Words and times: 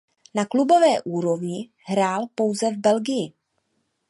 Na 0.35 0.45
klubové 0.45 1.01
úrovni 1.01 1.69
hrál 1.83 2.25
pouze 2.35 2.71
v 2.71 2.77
Belgii. 2.77 3.33